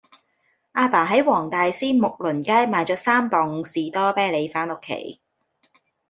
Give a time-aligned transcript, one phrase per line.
[0.73, 5.21] 亞爸喺黃大仙睦鄰街買左三磅士多啤梨返屋企